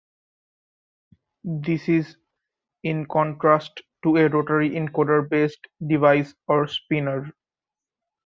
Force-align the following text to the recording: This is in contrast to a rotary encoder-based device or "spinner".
This 1.43 1.87
is 1.87 2.15
in 2.81 3.05
contrast 3.05 3.83
to 4.01 4.17
a 4.17 4.29
rotary 4.29 4.71
encoder-based 4.71 5.67
device 5.85 6.33
or 6.47 6.67
"spinner". 6.67 7.31